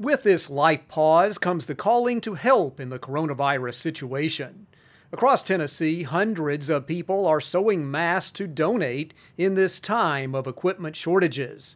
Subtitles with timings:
[0.00, 4.68] With this life pause comes the calling to help in the coronavirus situation.
[5.10, 10.94] Across Tennessee, hundreds of people are sewing masks to donate in this time of equipment
[10.94, 11.74] shortages.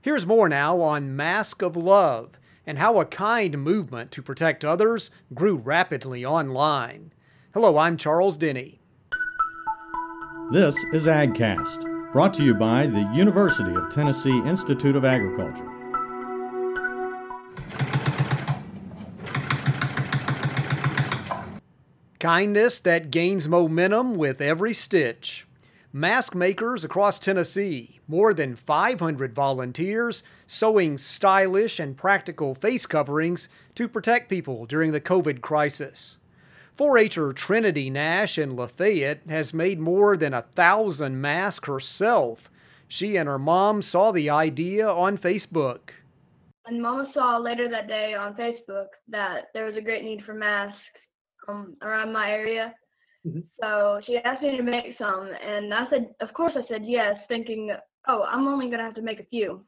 [0.00, 2.34] Here's more now on Mask of Love
[2.64, 7.12] and how a kind movement to protect others grew rapidly online.
[7.54, 8.82] Hello, I'm Charles Denny.
[10.52, 15.83] This is AgCast, brought to you by the University of Tennessee Institute of Agriculture.
[22.24, 25.46] Kindness that gains momentum with every stitch.
[25.92, 33.86] Mask makers across Tennessee, more than 500 volunteers sewing stylish and practical face coverings to
[33.86, 36.16] protect people during the COVID crisis.
[36.78, 42.50] 4-H'er Trinity Nash in Lafayette has made more than a thousand masks herself.
[42.88, 45.90] She and her mom saw the idea on Facebook.
[46.64, 50.32] And Mama saw later that day on Facebook that there was a great need for
[50.32, 50.80] masks
[51.48, 52.74] um, around my area.
[53.26, 53.40] Mm-hmm.
[53.60, 57.16] So she asked me to make some, and I said, of course, I said yes,
[57.28, 57.74] thinking,
[58.06, 59.64] oh, I'm only gonna have to make a few.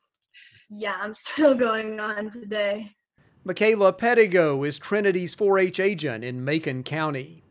[0.68, 2.90] Yeah, I'm still going on today.
[3.44, 7.44] Michaela Pettigo is Trinity's 4-H agent in Macon County.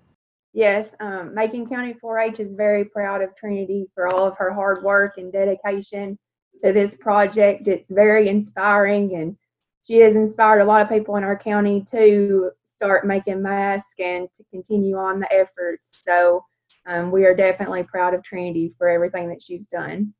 [0.54, 4.84] Yes, um, Macon County 4-H is very proud of Trinity for all of her hard
[4.84, 6.18] work and dedication
[6.64, 7.68] to this project.
[7.68, 9.38] It's very inspiring and
[9.86, 14.28] she has inspired a lot of people in our county to start making masks and
[14.36, 16.02] to continue on the efforts.
[16.02, 16.44] So
[16.88, 20.14] um, we are definitely proud of Trinity for everything that she's done.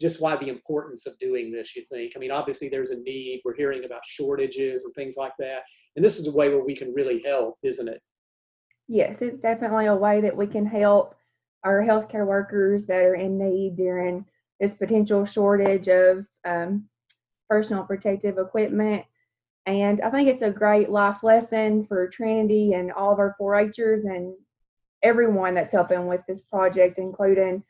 [0.00, 2.12] Just why the importance of doing this, you think?
[2.14, 3.40] I mean, obviously there's a need.
[3.44, 5.62] We're hearing about shortages and things like that.
[5.96, 8.02] And this is a way where we can really help, isn't it?
[8.86, 11.14] Yes, it's definitely a way that we can help
[11.64, 14.26] our healthcare workers that are in need during
[14.60, 16.86] this potential shortage of um,
[17.48, 19.04] personal protective equipment.
[19.66, 23.70] And I think it's a great life lesson for Trinity and all of our 4
[23.76, 24.34] Hers and
[25.02, 27.62] everyone that's helping with this project, including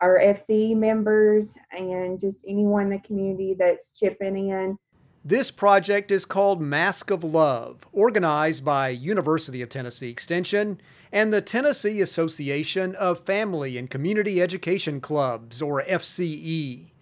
[0.00, 4.78] our FCE members and just anyone in the community that's chipping in.
[5.24, 10.80] This project is called Mask of Love, organized by University of Tennessee Extension
[11.10, 16.92] and the Tennessee Association of Family and Community Education Clubs, or FCE.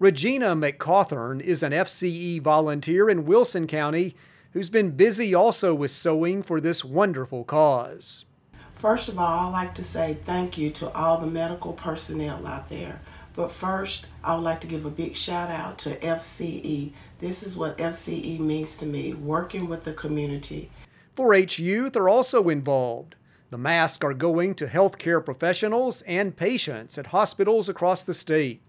[0.00, 4.16] Regina McCawthorn is an FCE volunteer in Wilson County
[4.54, 8.24] who's been busy also with sewing for this wonderful cause.
[8.72, 12.70] First of all, I'd like to say thank you to all the medical personnel out
[12.70, 13.02] there.
[13.36, 16.94] But first, I would like to give a big shout out to FCE.
[17.18, 20.70] This is what FCE means to me working with the community.
[21.14, 23.16] 4 H youth are also involved.
[23.50, 28.62] The masks are going to healthcare professionals and patients at hospitals across the state.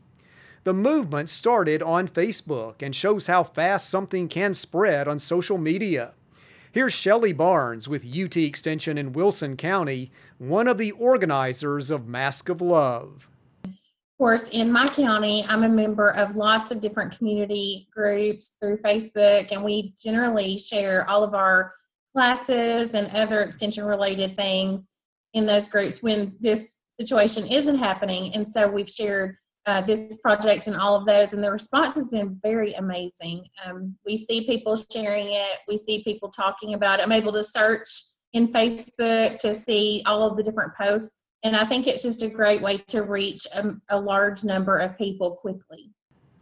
[0.63, 6.11] The movement started on Facebook and shows how fast something can spread on social media.
[6.72, 12.47] Here's Shelley Barnes with UT Extension in Wilson County, one of the organizers of Mask
[12.47, 13.27] of Love.
[13.66, 13.73] Of
[14.19, 19.51] course, in my county, I'm a member of lots of different community groups through Facebook,
[19.51, 21.73] and we generally share all of our
[22.13, 24.88] classes and other extension related things
[25.33, 28.35] in those groups when this situation isn't happening.
[28.35, 32.07] And so we've shared uh, this project and all of those, and the response has
[32.07, 33.45] been very amazing.
[33.66, 37.03] Um, we see people sharing it, we see people talking about it.
[37.03, 37.89] I'm able to search
[38.33, 42.29] in Facebook to see all of the different posts, and I think it's just a
[42.29, 45.91] great way to reach a, a large number of people quickly.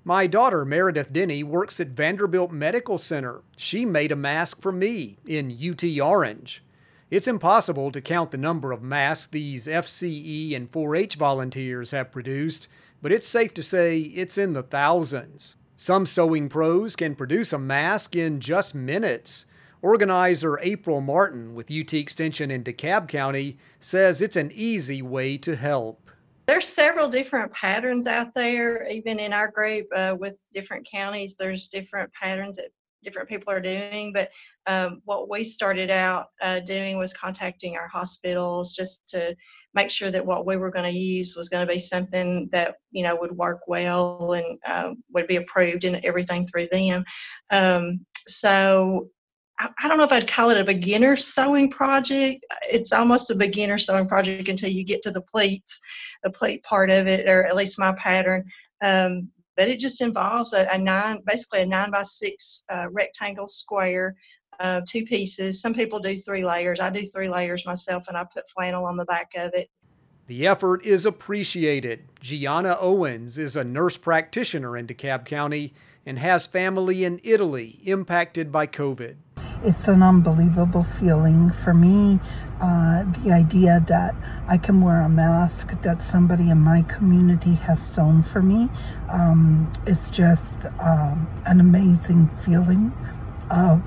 [0.05, 3.41] My daughter, Meredith Denny, works at Vanderbilt Medical Center.
[3.57, 6.63] She made a mask for me in UT Orange.
[7.11, 12.11] It's impossible to count the number of masks these FCE and 4 H volunteers have
[12.11, 12.67] produced
[13.01, 15.55] but it's safe to say it's in the thousands.
[15.75, 19.45] Some sewing pros can produce a mask in just minutes.
[19.81, 25.55] Organizer April Martin with UT Extension in DeKalb County says it's an easy way to
[25.55, 26.11] help.
[26.47, 31.35] There's several different patterns out there, even in our group uh, with different counties.
[31.35, 32.71] There's different patterns that
[33.03, 34.11] different people are doing.
[34.13, 34.29] But
[34.67, 39.35] um, what we started out uh, doing was contacting our hospitals just to
[39.73, 42.75] make sure that what we were going to use was going to be something that
[42.91, 47.03] you know would work well and uh, would be approved and everything through them.
[47.51, 49.09] Um, so
[49.59, 52.43] I, I don't know if I'd call it a beginner sewing project.
[52.69, 55.79] It's almost a beginner sewing project until you get to the pleats,
[56.23, 58.45] the pleat part of it, or at least my pattern.
[58.81, 59.29] Um,
[59.59, 64.15] but it just involves a, a, nine, basically a nine by six uh, rectangle square
[64.61, 65.61] of two pieces.
[65.61, 66.79] Some people do three layers.
[66.79, 69.69] I do three layers myself, and I put flannel on the back of it.
[70.27, 72.05] The effort is appreciated.
[72.21, 75.73] Gianna Owens is a nurse practitioner in DeKalb County
[76.05, 79.17] and has family in Italy impacted by COVID.
[79.61, 82.21] It's an unbelievable feeling for me.
[82.61, 84.15] Uh, the idea that
[84.47, 88.69] I can wear a mask that somebody in my community has sewn for me
[89.09, 92.93] um, is just um, an amazing feeling
[93.51, 93.81] of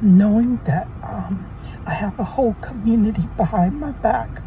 [0.00, 1.50] knowing that um,
[1.86, 4.40] I have a whole community behind my back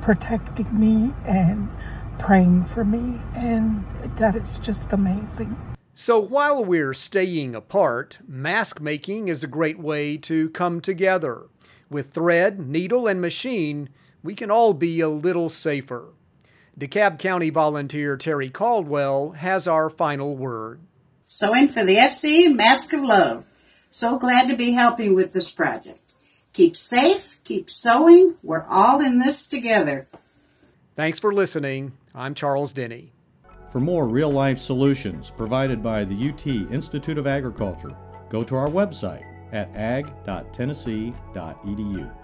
[0.00, 1.70] protecting me and
[2.18, 3.84] praying for me, and
[4.18, 5.73] that is just amazing.
[5.96, 11.42] So while we're staying apart, mask making is a great way to come together.
[11.88, 13.88] With thread, needle, and machine,
[14.20, 16.08] we can all be a little safer.
[16.76, 20.80] DeKalb County volunteer Terry Caldwell has our final word.
[21.26, 23.44] Sewing for the FC Mask of Love.
[23.88, 26.12] So glad to be helping with this project.
[26.52, 28.34] Keep safe, keep sewing.
[28.42, 30.08] We're all in this together.
[30.96, 31.92] Thanks for listening.
[32.12, 33.13] I'm Charles Denny.
[33.74, 37.96] For more real life solutions provided by the UT Institute of Agriculture,
[38.30, 42.23] go to our website at ag.tennessee.edu.